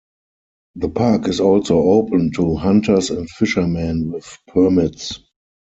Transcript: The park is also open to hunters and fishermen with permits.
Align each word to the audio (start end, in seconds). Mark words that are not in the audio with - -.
The 0.77 0.89
park 0.89 1.27
is 1.27 1.39
also 1.39 1.77
open 1.77 2.31
to 2.31 2.55
hunters 2.55 3.11
and 3.11 3.29
fishermen 3.29 4.11
with 4.11 4.35
permits. 4.47 5.19